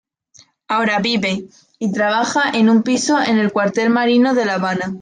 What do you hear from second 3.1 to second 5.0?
en el cuartel Mariano de La Habana.